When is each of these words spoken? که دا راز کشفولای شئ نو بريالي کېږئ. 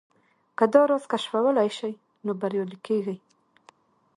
که 0.57 0.65
دا 0.73 0.81
راز 0.89 1.03
کشفولای 1.11 1.69
شئ 1.77 1.93
نو 2.25 2.31
بريالي 2.41 2.77
کېږئ. 2.85 3.17